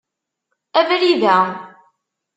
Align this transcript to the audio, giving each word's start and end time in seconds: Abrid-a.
Abrid-a. 0.79 1.37